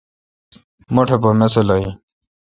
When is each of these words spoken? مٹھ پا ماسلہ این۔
مٹھ 0.93 1.13
پا 1.21 1.29
ماسلہ 1.39 1.75
این۔ 1.77 1.91